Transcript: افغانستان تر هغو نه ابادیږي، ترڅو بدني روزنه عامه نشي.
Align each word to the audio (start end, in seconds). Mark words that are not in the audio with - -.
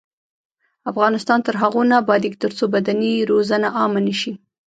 افغانستان 0.91 1.39
تر 1.47 1.55
هغو 1.61 1.81
نه 1.89 1.95
ابادیږي، 2.03 2.37
ترڅو 2.43 2.65
بدني 2.75 3.13
روزنه 3.31 3.67
عامه 3.77 4.01
نشي. 4.07 4.33